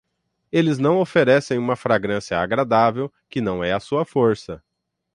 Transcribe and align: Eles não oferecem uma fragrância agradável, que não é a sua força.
Eles 0.51 0.79
não 0.79 0.99
oferecem 0.99 1.59
uma 1.59 1.75
fragrância 1.75 2.35
agradável, 2.39 3.13
que 3.29 3.39
não 3.39 3.63
é 3.63 3.71
a 3.71 3.79
sua 3.79 4.03
força. 4.03 4.59